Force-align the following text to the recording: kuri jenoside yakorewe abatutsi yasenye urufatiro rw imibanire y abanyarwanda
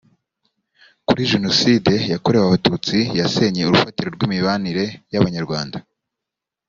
kuri 1.07 1.21
jenoside 1.31 1.93
yakorewe 2.13 2.45
abatutsi 2.47 2.97
yasenye 3.19 3.61
urufatiro 3.63 4.09
rw 4.15 4.21
imibanire 4.27 4.85
y 5.13 5.17
abanyarwanda 5.19 5.77